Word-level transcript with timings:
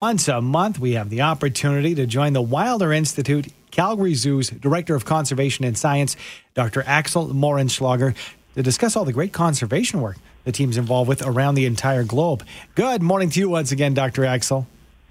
Once 0.00 0.28
a 0.28 0.40
month, 0.40 0.78
we 0.78 0.92
have 0.92 1.10
the 1.10 1.22
opportunity 1.22 1.92
to 1.92 2.06
join 2.06 2.32
the 2.32 2.40
Wilder 2.40 2.92
Institute, 2.92 3.48
Calgary 3.72 4.14
Zoo's 4.14 4.48
Director 4.48 4.94
of 4.94 5.04
Conservation 5.04 5.64
and 5.64 5.76
Science, 5.76 6.16
Dr. 6.54 6.84
Axel 6.86 7.30
Moehrenschlager, 7.30 8.14
to 8.54 8.62
discuss 8.62 8.94
all 8.94 9.04
the 9.04 9.12
great 9.12 9.32
conservation 9.32 10.00
work 10.00 10.16
the 10.44 10.52
team's 10.52 10.76
involved 10.76 11.08
with 11.08 11.20
around 11.26 11.56
the 11.56 11.66
entire 11.66 12.04
globe. 12.04 12.46
Good 12.76 13.02
morning 13.02 13.28
to 13.30 13.40
you 13.40 13.48
once 13.48 13.72
again, 13.72 13.92
Dr. 13.92 14.24
Axel. 14.24 14.68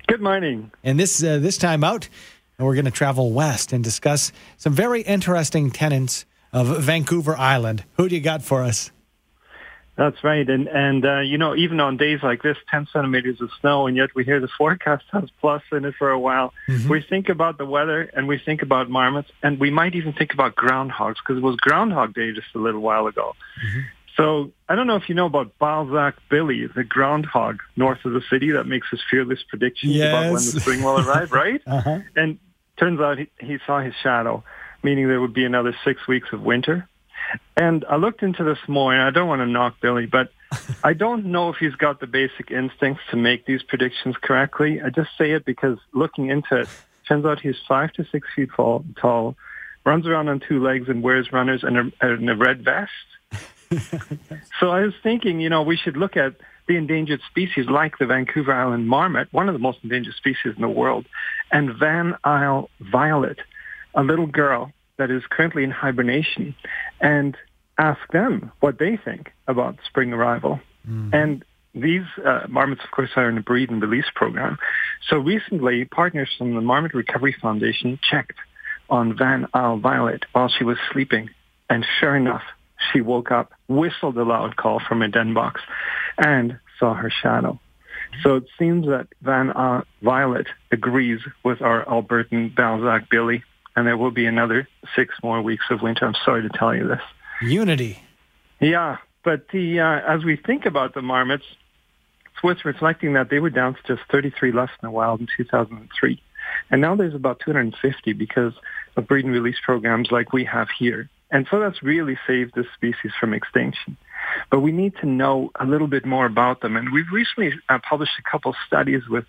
Good 0.07 0.21
morning. 0.21 0.71
And 0.85 0.97
this 0.97 1.21
uh, 1.21 1.39
this 1.39 1.57
time 1.57 1.83
out, 1.83 2.07
we're 2.57 2.73
going 2.73 2.85
to 2.85 2.91
travel 2.91 3.33
west 3.33 3.73
and 3.73 3.83
discuss 3.83 4.31
some 4.55 4.71
very 4.71 5.01
interesting 5.01 5.69
tenants 5.69 6.25
of 6.53 6.67
Vancouver 6.81 7.35
Island. 7.35 7.83
Who 7.97 8.07
do 8.07 8.15
you 8.15 8.21
got 8.21 8.41
for 8.41 8.63
us? 8.63 8.91
That's 9.97 10.23
right, 10.23 10.47
and 10.47 10.67
and 10.67 11.03
uh, 11.03 11.19
you 11.21 11.39
know 11.39 11.55
even 11.55 11.79
on 11.79 11.97
days 11.97 12.19
like 12.21 12.43
this, 12.43 12.55
ten 12.69 12.87
centimeters 12.93 13.41
of 13.41 13.49
snow, 13.59 13.87
and 13.87 13.97
yet 13.97 14.11
we 14.13 14.23
hear 14.23 14.39
the 14.39 14.47
forecast 14.55 15.05
has 15.11 15.23
plus 15.41 15.63
in 15.71 15.85
it 15.85 15.95
for 15.97 16.11
a 16.11 16.19
while. 16.19 16.53
Mm-hmm. 16.69 16.87
We 16.87 17.03
think 17.09 17.29
about 17.29 17.57
the 17.57 17.65
weather, 17.65 18.03
and 18.13 18.27
we 18.27 18.37
think 18.37 18.61
about 18.61 18.91
marmots, 18.91 19.29
and 19.41 19.59
we 19.59 19.71
might 19.71 19.95
even 19.95 20.13
think 20.13 20.33
about 20.33 20.55
groundhogs 20.55 21.15
because 21.15 21.37
it 21.37 21.43
was 21.43 21.55
Groundhog 21.55 22.13
Day 22.13 22.31
just 22.31 22.47
a 22.53 22.59
little 22.59 22.81
while 22.81 23.07
ago. 23.07 23.33
Mm-hmm. 23.65 23.79
So 24.17 24.51
I 24.69 24.75
don't 24.75 24.85
know 24.85 24.97
if 24.97 25.09
you 25.09 25.15
know 25.15 25.25
about 25.25 25.57
Balzac 25.57 26.15
Billy, 26.29 26.67
the 26.67 26.83
groundhog 26.83 27.59
north 27.75 28.05
of 28.05 28.13
the 28.13 28.21
city 28.29 28.51
that 28.51 28.65
makes 28.65 28.87
his 28.91 28.99
fearless 29.09 29.39
predictions 29.49 29.93
yes. 29.93 30.09
about 30.09 30.25
when 30.25 30.45
the 30.45 30.59
spring 30.59 30.83
will 30.83 30.99
arrive, 30.99 31.31
right? 31.31 31.61
uh-huh. 31.65 31.99
And 32.15 32.37
turns 32.77 32.99
out 32.99 33.17
he, 33.17 33.29
he 33.39 33.57
saw 33.65 33.79
his 33.79 33.93
shadow, 34.03 34.43
meaning 34.83 35.07
there 35.07 35.21
would 35.21 35.33
be 35.33 35.45
another 35.45 35.75
six 35.83 36.07
weeks 36.07 36.29
of 36.33 36.41
winter. 36.41 36.87
And 37.55 37.85
I 37.89 37.95
looked 37.95 38.23
into 38.23 38.43
this 38.43 38.59
more, 38.67 38.93
and 38.93 39.01
I 39.01 39.09
don't 39.09 39.27
want 39.27 39.41
to 39.41 39.47
knock 39.47 39.77
Billy, 39.81 40.05
but 40.05 40.31
I 40.83 40.93
don't 40.93 41.25
know 41.25 41.49
if 41.49 41.57
he's 41.57 41.75
got 41.75 41.99
the 41.99 42.07
basic 42.07 42.51
instincts 42.51 43.03
to 43.11 43.17
make 43.17 43.45
these 43.45 43.63
predictions 43.63 44.15
correctly. 44.21 44.81
I 44.81 44.89
just 44.89 45.09
say 45.17 45.31
it 45.31 45.45
because 45.45 45.77
looking 45.93 46.29
into 46.29 46.61
it, 46.61 46.69
turns 47.07 47.25
out 47.25 47.39
he's 47.39 47.57
five 47.67 47.91
to 47.93 48.05
six 48.11 48.27
feet 48.35 48.49
tall, 48.55 48.85
tall 48.99 49.35
runs 49.85 50.05
around 50.05 50.27
on 50.27 50.41
two 50.45 50.61
legs 50.61 50.89
and 50.89 51.01
wears 51.01 51.31
runners 51.31 51.63
and 51.63 51.77
a, 51.77 51.91
and 52.01 52.29
a 52.29 52.35
red 52.35 52.63
vest. 52.63 52.91
so 54.59 54.69
I 54.69 54.81
was 54.81 54.93
thinking, 55.01 55.39
you 55.39 55.49
know, 55.49 55.61
we 55.61 55.77
should 55.77 55.95
look 55.95 56.17
at 56.17 56.35
the 56.67 56.75
endangered 56.75 57.21
species 57.29 57.67
like 57.67 57.97
the 57.97 58.05
Vancouver 58.05 58.53
Island 58.53 58.89
marmot, 58.89 59.31
one 59.31 59.47
of 59.47 59.53
the 59.53 59.59
most 59.59 59.79
endangered 59.83 60.15
species 60.15 60.53
in 60.55 60.61
the 60.61 60.67
world, 60.67 61.05
and 61.51 61.73
Van 61.73 62.15
Isle 62.25 62.69
violet, 62.81 63.39
a 63.95 64.03
little 64.03 64.27
girl 64.27 64.73
that 64.97 65.11
is 65.11 65.23
currently 65.29 65.63
in 65.63 65.71
hibernation 65.71 66.55
and 66.99 67.37
ask 67.77 67.99
them 68.11 68.51
what 68.59 68.79
they 68.79 68.97
think 68.97 69.31
about 69.47 69.77
spring 69.85 70.13
arrival. 70.13 70.59
Mm. 70.87 71.13
And 71.13 71.45
these 71.75 72.05
uh, 72.25 72.47
marmots, 72.47 72.83
of 72.83 72.91
course, 72.91 73.11
are 73.15 73.29
in 73.29 73.37
a 73.37 73.41
breed 73.41 73.69
and 73.69 73.81
release 73.81 74.09
program. 74.15 74.57
So 75.09 75.17
recently, 75.17 75.85
partners 75.85 76.29
from 76.37 76.55
the 76.55 76.61
Marmot 76.61 76.93
Recovery 76.93 77.35
Foundation 77.39 77.99
checked 78.09 78.37
on 78.89 79.17
Van 79.17 79.47
Isle 79.53 79.77
Violet 79.77 80.25
while 80.31 80.49
she 80.49 80.63
was 80.63 80.77
sleeping. 80.91 81.29
And 81.69 81.85
sure 81.99 82.15
enough, 82.15 82.43
she 82.91 83.01
woke 83.01 83.31
up, 83.31 83.51
whistled 83.67 84.17
a 84.17 84.23
loud 84.23 84.55
call 84.55 84.79
from 84.79 85.01
her 85.01 85.07
den 85.07 85.33
box, 85.33 85.61
and 86.17 86.57
saw 86.79 86.93
her 86.93 87.11
shadow. 87.11 87.59
So 88.23 88.37
it 88.37 88.45
seems 88.57 88.87
that 88.87 89.07
Van 89.21 89.51
Isle 89.55 89.83
Violet 90.01 90.47
agrees 90.71 91.19
with 91.43 91.61
our 91.61 91.85
Albertan 91.85 92.55
Balzac 92.55 93.09
Billy 93.09 93.43
and 93.77 93.85
there 93.85 93.95
will 93.95 94.11
be 94.11 94.25
another 94.25 94.67
six 94.95 95.13
more 95.23 95.39
weeks 95.41 95.65
of 95.69 95.83
winter. 95.83 96.05
I'm 96.05 96.15
sorry 96.25 96.41
to 96.41 96.49
tell 96.49 96.75
you 96.75 96.87
this. 96.87 97.01
Unity. 97.43 97.99
Yeah, 98.59 98.97
but 99.23 99.49
the 99.53 99.79
uh, 99.79 100.15
as 100.15 100.25
we 100.25 100.35
think 100.35 100.65
about 100.65 100.95
the 100.95 101.03
marmots, 101.03 101.43
it's 102.33 102.43
worth 102.43 102.65
reflecting 102.65 103.13
that 103.13 103.29
they 103.29 103.37
were 103.37 103.51
down 103.51 103.75
to 103.75 103.95
just 103.95 104.01
33 104.11 104.51
left 104.51 104.71
in 104.81 104.87
the 104.87 104.91
wild 104.91 105.21
in 105.21 105.27
2003, 105.37 106.21
and 106.71 106.81
now 106.81 106.95
there's 106.95 107.13
about 107.13 107.39
250 107.45 108.13
because 108.13 108.53
of 108.95 109.07
breed 109.07 109.25
and 109.25 109.33
release 109.33 109.57
programs 109.63 110.09
like 110.09 110.33
we 110.33 110.43
have 110.43 110.69
here. 110.77 111.07
And 111.29 111.45
so 111.51 111.59
that's 111.59 111.83
really 111.83 112.17
saved 112.25 112.55
this 112.55 112.65
species 112.73 113.11
from 113.19 113.33
extinction. 113.33 113.95
But 114.49 114.61
we 114.61 114.71
need 114.71 114.93
to 115.01 115.05
know 115.05 115.51
a 115.59 115.65
little 115.65 115.87
bit 115.87 116.05
more 116.05 116.25
about 116.25 116.61
them. 116.61 116.77
And 116.77 116.91
we've 116.91 117.11
recently 117.11 117.53
uh, 117.69 117.79
published 117.87 118.13
a 118.17 118.29
couple 118.29 118.55
studies 118.65 119.01
with 119.09 119.25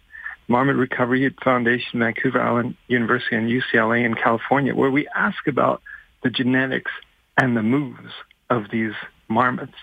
Marmot 0.48 0.76
Recovery 0.76 1.34
Foundation, 1.44 2.00
Vancouver 2.00 2.40
Island 2.40 2.76
University, 2.88 3.36
and 3.36 3.50
UCLA 3.50 4.04
in 4.04 4.14
California, 4.14 4.74
where 4.74 4.90
we 4.90 5.06
ask 5.14 5.46
about 5.46 5.82
the 6.22 6.30
genetics 6.30 6.90
and 7.36 7.56
the 7.56 7.62
moves 7.62 8.12
of 8.50 8.64
these 8.72 8.94
marmots. 9.28 9.74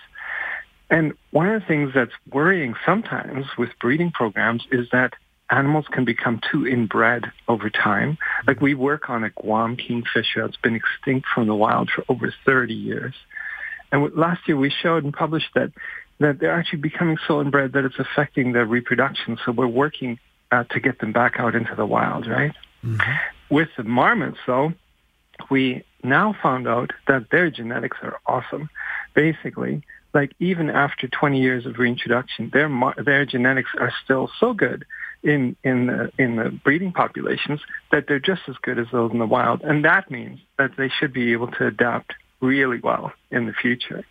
And 0.90 1.14
one 1.30 1.48
of 1.48 1.60
the 1.60 1.66
things 1.66 1.92
that's 1.94 2.12
worrying 2.32 2.74
sometimes 2.84 3.46
with 3.56 3.70
breeding 3.80 4.10
programs 4.10 4.64
is 4.70 4.88
that 4.92 5.14
animals 5.50 5.86
can 5.90 6.04
become 6.04 6.40
too 6.50 6.66
inbred 6.66 7.24
over 7.48 7.70
time. 7.70 8.18
Like 8.46 8.60
we 8.60 8.74
work 8.74 9.08
on 9.08 9.24
a 9.24 9.30
Guam 9.30 9.76
kingfisher 9.76 10.42
that's 10.42 10.56
been 10.56 10.74
extinct 10.74 11.28
from 11.32 11.46
the 11.46 11.54
wild 11.54 11.90
for 11.90 12.04
over 12.08 12.32
30 12.44 12.74
years. 12.74 13.14
And 13.92 14.14
last 14.16 14.46
year 14.48 14.56
we 14.56 14.70
showed 14.70 15.04
and 15.04 15.14
published 15.14 15.48
that 15.54 15.72
that 16.18 16.38
they're 16.40 16.58
actually 16.58 16.78
becoming 16.78 17.18
so 17.28 17.42
inbred 17.42 17.74
that 17.74 17.84
it's 17.84 17.98
affecting 17.98 18.52
their 18.52 18.64
reproduction. 18.64 19.38
So 19.44 19.52
we're 19.52 19.66
working 19.66 20.18
uh, 20.52 20.64
to 20.64 20.80
get 20.80 20.98
them 21.00 21.12
back 21.12 21.34
out 21.38 21.54
into 21.54 21.74
the 21.74 21.86
wild, 21.86 22.26
right? 22.26 22.52
Mm-hmm. 22.84 23.54
With 23.54 23.68
the 23.76 23.84
marmots, 23.84 24.38
though, 24.46 24.72
we 25.50 25.84
now 26.02 26.34
found 26.42 26.68
out 26.68 26.92
that 27.08 27.30
their 27.30 27.50
genetics 27.50 27.98
are 28.02 28.18
awesome. 28.26 28.68
Basically, 29.14 29.82
like 30.14 30.32
even 30.38 30.70
after 30.70 31.08
20 31.08 31.40
years 31.40 31.66
of 31.66 31.78
reintroduction, 31.78 32.50
their 32.52 32.70
their 33.04 33.26
genetics 33.26 33.70
are 33.78 33.92
still 34.04 34.30
so 34.40 34.52
good 34.52 34.84
in 35.22 35.56
in 35.62 35.86
the 35.86 36.10
in 36.18 36.36
the 36.36 36.50
breeding 36.64 36.92
populations 36.92 37.60
that 37.92 38.06
they're 38.08 38.18
just 38.18 38.42
as 38.48 38.56
good 38.62 38.78
as 38.78 38.86
those 38.92 39.12
in 39.12 39.18
the 39.18 39.26
wild, 39.26 39.62
and 39.62 39.84
that 39.84 40.10
means 40.10 40.40
that 40.58 40.70
they 40.78 40.88
should 40.88 41.12
be 41.12 41.32
able 41.32 41.48
to 41.48 41.66
adapt 41.66 42.14
really 42.40 42.80
well 42.80 43.12
in 43.30 43.46
the 43.46 43.52
future. 43.52 44.04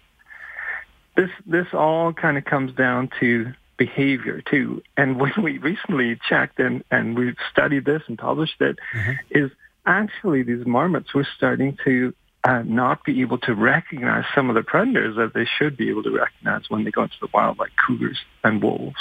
This 1.15 1.29
this 1.45 1.67
all 1.73 2.13
kind 2.13 2.37
of 2.37 2.45
comes 2.45 2.73
down 2.75 3.09
to 3.19 3.53
behavior 3.77 4.41
too. 4.41 4.81
And 4.97 5.19
when 5.19 5.33
we 5.41 5.57
recently 5.57 6.19
checked 6.27 6.59
and, 6.59 6.83
and 6.91 7.17
we've 7.17 7.37
studied 7.51 7.85
this 7.85 8.03
and 8.07 8.17
published 8.17 8.61
it, 8.61 8.77
mm-hmm. 8.95 9.11
is 9.31 9.51
actually 9.85 10.43
these 10.43 10.65
marmots 10.65 11.13
were 11.13 11.27
starting 11.35 11.77
to 11.85 12.13
uh, 12.45 12.61
not 12.63 13.03
be 13.03 13.21
able 13.21 13.39
to 13.39 13.55
recognize 13.55 14.23
some 14.35 14.49
of 14.49 14.55
the 14.55 14.61
predators 14.61 15.15
that 15.15 15.33
they 15.33 15.45
should 15.57 15.75
be 15.75 15.89
able 15.89 16.03
to 16.03 16.11
recognize 16.11 16.61
when 16.69 16.83
they 16.83 16.91
go 16.91 17.01
into 17.01 17.15
the 17.19 17.27
wild, 17.33 17.57
like 17.57 17.71
cougars 17.87 18.19
and 18.43 18.61
wolves. 18.61 18.99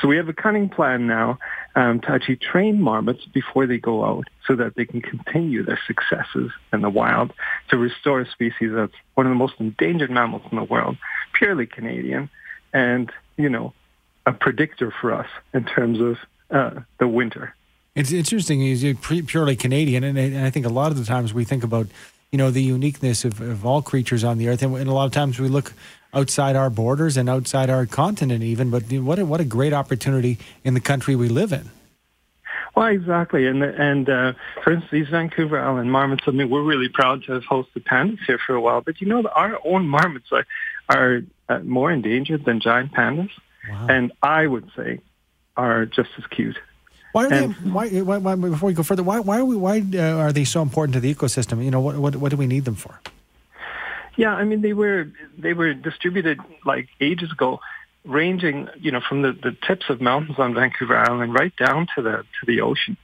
So 0.00 0.08
we 0.08 0.16
have 0.16 0.28
a 0.30 0.32
cunning 0.32 0.70
plan 0.70 1.06
now 1.06 1.38
um, 1.74 2.00
to 2.00 2.10
actually 2.10 2.36
train 2.36 2.80
marmots 2.80 3.26
before 3.26 3.66
they 3.66 3.76
go 3.76 4.06
out 4.06 4.24
so 4.46 4.56
that 4.56 4.74
they 4.74 4.86
can 4.86 5.02
continue 5.02 5.62
their 5.62 5.78
successes 5.86 6.50
in 6.72 6.80
the 6.80 6.88
wild 6.88 7.34
to 7.68 7.76
restore 7.76 8.22
a 8.22 8.30
species 8.30 8.70
that's 8.74 8.92
one 9.14 9.26
of 9.26 9.30
the 9.30 9.36
most 9.36 9.54
endangered 9.58 10.10
mammals 10.10 10.42
in 10.50 10.56
the 10.56 10.64
world, 10.64 10.96
purely 11.34 11.66
Canadian. 11.66 12.30
And, 12.72 13.12
you 13.36 13.50
know, 13.50 13.74
a 14.28 14.32
predictor 14.32 14.92
for 15.00 15.12
us 15.12 15.26
in 15.54 15.64
terms 15.64 15.98
of 16.00 16.18
uh, 16.50 16.80
the 16.98 17.08
winter. 17.08 17.54
It's 17.94 18.12
interesting. 18.12 18.60
He's 18.60 18.84
purely 19.00 19.56
Canadian, 19.56 20.04
and 20.04 20.38
I 20.38 20.50
think 20.50 20.66
a 20.66 20.68
lot 20.68 20.92
of 20.92 20.98
the 20.98 21.04
times 21.04 21.32
we 21.32 21.44
think 21.44 21.64
about, 21.64 21.86
you 22.30 22.38
know, 22.38 22.50
the 22.50 22.62
uniqueness 22.62 23.24
of, 23.24 23.40
of 23.40 23.64
all 23.64 23.80
creatures 23.80 24.22
on 24.22 24.36
the 24.38 24.48
earth, 24.48 24.62
and 24.62 24.76
a 24.76 24.92
lot 24.92 25.06
of 25.06 25.12
times 25.12 25.40
we 25.40 25.48
look 25.48 25.72
outside 26.12 26.56
our 26.56 26.70
borders 26.70 27.16
and 27.16 27.28
outside 27.28 27.70
our 27.70 27.86
continent, 27.86 28.44
even. 28.44 28.70
But 28.70 28.84
what 28.92 29.18
a, 29.18 29.24
what 29.24 29.40
a 29.40 29.44
great 29.44 29.72
opportunity 29.72 30.38
in 30.62 30.74
the 30.74 30.80
country 30.80 31.16
we 31.16 31.28
live 31.28 31.52
in. 31.52 31.70
Well, 32.76 32.86
exactly, 32.86 33.46
and 33.46 33.64
and 33.64 34.08
uh, 34.08 34.34
for 34.62 34.74
instance, 34.74 34.92
these 34.92 35.08
Vancouver 35.08 35.58
Island 35.58 35.90
marmots. 35.90 36.24
I 36.26 36.30
mean, 36.32 36.50
we're 36.50 36.62
really 36.62 36.90
proud 36.90 37.24
to 37.24 37.32
have 37.32 37.44
hosted 37.44 37.82
pandas 37.84 38.18
here 38.26 38.38
for 38.38 38.54
a 38.54 38.60
while, 38.60 38.82
but 38.82 39.00
you 39.00 39.08
know, 39.08 39.26
our 39.34 39.58
own 39.64 39.88
marmots 39.88 40.30
are 40.30 40.46
are 40.88 41.22
uh, 41.48 41.60
more 41.60 41.90
endangered 41.90 42.44
than 42.44 42.60
giant 42.60 42.92
pandas 42.92 43.30
wow. 43.70 43.86
and 43.88 44.12
I 44.22 44.46
would 44.46 44.70
say 44.76 45.00
are 45.56 45.86
just 45.86 46.10
as 46.18 46.26
cute. 46.26 46.58
Why 47.12 47.26
are 47.26 47.32
and, 47.32 47.54
they? 47.54 47.70
Why, 47.70 47.88
why, 47.88 48.18
why, 48.18 48.34
Before 48.36 48.68
we 48.68 48.74
go 48.74 48.82
further, 48.82 49.02
why, 49.02 49.20
why 49.20 49.38
are 49.38 49.44
we? 49.44 49.56
Why 49.56 49.82
uh, 49.94 50.18
are 50.18 50.32
they 50.32 50.44
so 50.44 50.62
important 50.62 50.94
to 50.94 51.00
the 51.00 51.12
ecosystem? 51.12 51.64
You 51.64 51.70
know, 51.70 51.80
what, 51.80 51.96
what, 51.96 52.16
what 52.16 52.30
do 52.30 52.36
we 52.36 52.46
need 52.46 52.64
them 52.64 52.76
for? 52.76 53.00
Yeah, 54.16 54.34
I 54.34 54.44
mean, 54.44 54.62
they 54.62 54.72
were 54.72 55.08
they 55.38 55.52
were 55.52 55.74
distributed 55.74 56.38
like 56.64 56.88
ages 57.00 57.32
ago, 57.32 57.60
ranging 58.04 58.68
you 58.78 58.90
know 58.90 59.00
from 59.00 59.22
the, 59.22 59.32
the 59.32 59.56
tips 59.66 59.86
of 59.88 60.00
mountains 60.00 60.38
on 60.38 60.54
Vancouver 60.54 60.96
Island 60.96 61.34
right 61.34 61.54
down 61.56 61.86
to 61.94 62.02
the 62.02 62.24
to 62.40 62.46
the 62.46 62.60
ocean, 62.60 62.96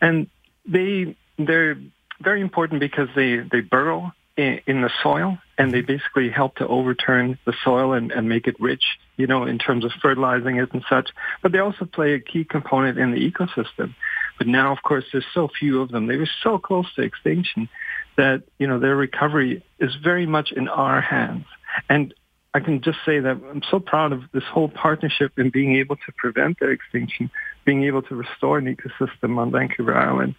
and 0.00 0.28
they 0.66 1.16
they're 1.38 1.76
very 2.20 2.40
important 2.40 2.80
because 2.80 3.08
they 3.14 3.36
they 3.36 3.60
burrow 3.60 4.12
in, 4.36 4.60
in 4.66 4.82
the 4.82 4.90
soil 5.02 5.38
and 5.58 5.72
they 5.72 5.80
basically 5.80 6.30
help 6.30 6.56
to 6.56 6.66
overturn 6.66 7.38
the 7.44 7.54
soil 7.64 7.92
and, 7.92 8.10
and 8.12 8.28
make 8.28 8.46
it 8.46 8.56
rich, 8.58 8.84
you 9.16 9.26
know, 9.26 9.44
in 9.44 9.58
terms 9.58 9.84
of 9.84 9.92
fertilizing 10.00 10.56
it 10.56 10.72
and 10.72 10.84
such. 10.88 11.10
But 11.42 11.52
they 11.52 11.58
also 11.58 11.84
play 11.84 12.14
a 12.14 12.20
key 12.20 12.44
component 12.44 12.98
in 12.98 13.12
the 13.12 13.30
ecosystem. 13.30 13.94
But 14.38 14.46
now, 14.46 14.72
of 14.72 14.82
course, 14.82 15.04
there's 15.12 15.24
so 15.34 15.48
few 15.58 15.82
of 15.82 15.90
them. 15.90 16.06
They 16.06 16.16
were 16.16 16.30
so 16.42 16.58
close 16.58 16.86
to 16.94 17.02
extinction 17.02 17.68
that, 18.16 18.42
you 18.58 18.66
know, 18.66 18.78
their 18.78 18.96
recovery 18.96 19.64
is 19.78 19.94
very 20.02 20.26
much 20.26 20.52
in 20.52 20.68
our 20.68 21.00
hands. 21.00 21.44
And 21.88 22.14
I 22.54 22.60
can 22.60 22.82
just 22.82 22.98
say 23.06 23.20
that 23.20 23.40
I'm 23.50 23.62
so 23.70 23.80
proud 23.80 24.12
of 24.12 24.22
this 24.32 24.44
whole 24.44 24.68
partnership 24.68 25.38
in 25.38 25.50
being 25.50 25.76
able 25.76 25.96
to 25.96 26.12
prevent 26.16 26.60
their 26.60 26.70
extinction 26.70 27.30
being 27.64 27.84
able 27.84 28.02
to 28.02 28.14
restore 28.14 28.58
an 28.58 28.74
ecosystem 28.74 29.38
on 29.38 29.50
Vancouver 29.52 29.96
Island 29.96 30.34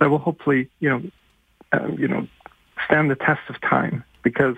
that 0.00 0.10
will 0.10 0.18
hopefully, 0.18 0.68
you 0.80 0.90
know, 0.90 1.02
uh, 1.72 1.88
you 1.96 2.08
know, 2.08 2.26
stand 2.86 3.10
the 3.10 3.16
test 3.16 3.40
of 3.48 3.60
time. 3.60 4.04
Because 4.22 4.56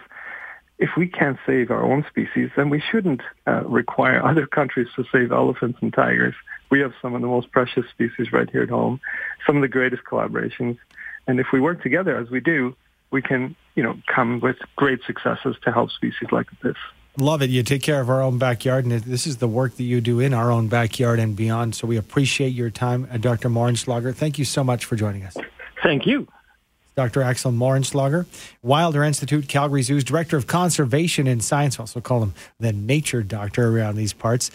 if 0.78 0.90
we 0.96 1.08
can't 1.08 1.38
save 1.46 1.70
our 1.70 1.82
own 1.82 2.04
species, 2.08 2.50
then 2.56 2.68
we 2.68 2.80
shouldn't 2.80 3.22
uh, 3.46 3.62
require 3.64 4.24
other 4.30 4.46
countries 4.46 4.88
to 4.96 5.04
save 5.12 5.32
elephants 5.32 5.78
and 5.80 5.92
tigers. 5.92 6.34
We 6.70 6.80
have 6.80 6.92
some 7.00 7.14
of 7.14 7.20
the 7.20 7.28
most 7.28 7.50
precious 7.52 7.88
species 7.90 8.32
right 8.32 8.48
here 8.50 8.62
at 8.62 8.70
home, 8.70 9.00
some 9.46 9.56
of 9.56 9.62
the 9.62 9.68
greatest 9.68 10.02
collaborations. 10.04 10.78
And 11.26 11.40
if 11.40 11.46
we 11.52 11.60
work 11.60 11.82
together 11.82 12.16
as 12.16 12.30
we 12.30 12.40
do, 12.40 12.76
we 13.10 13.22
can, 13.22 13.54
you 13.74 13.82
know, 13.82 13.96
come 14.12 14.40
with 14.40 14.56
great 14.74 15.00
successes 15.06 15.56
to 15.64 15.72
help 15.72 15.90
species 15.90 16.28
like 16.32 16.46
this. 16.62 16.76
Love 17.18 17.40
it. 17.40 17.48
You 17.48 17.62
take 17.62 17.82
care 17.82 18.00
of 18.00 18.10
our 18.10 18.20
own 18.20 18.36
backyard, 18.36 18.84
and 18.84 18.92
this 18.92 19.26
is 19.26 19.38
the 19.38 19.48
work 19.48 19.76
that 19.76 19.84
you 19.84 20.02
do 20.02 20.20
in 20.20 20.34
our 20.34 20.50
own 20.50 20.68
backyard 20.68 21.18
and 21.18 21.34
beyond. 21.34 21.74
So 21.74 21.86
we 21.86 21.96
appreciate 21.96 22.50
your 22.50 22.68
time, 22.68 23.08
uh, 23.10 23.16
Dr. 23.16 23.48
Moehrenschlager. 23.48 24.14
Thank 24.14 24.38
you 24.38 24.44
so 24.44 24.62
much 24.62 24.84
for 24.84 24.96
joining 24.96 25.24
us. 25.24 25.34
Thank 25.82 26.06
you. 26.06 26.28
Dr. 26.96 27.20
Axel 27.20 27.52
Moehrenschlager, 27.52 28.24
Wilder 28.62 29.04
Institute, 29.04 29.48
Calgary 29.48 29.82
Zoo's 29.82 30.02
Director 30.02 30.38
of 30.38 30.46
Conservation 30.46 31.26
and 31.26 31.44
Science. 31.44 31.78
Also 31.78 32.00
call 32.00 32.22
him 32.22 32.32
the 32.58 32.72
nature 32.72 33.22
doctor 33.22 33.68
around 33.68 33.96
these 33.96 34.14
parts. 34.14 34.50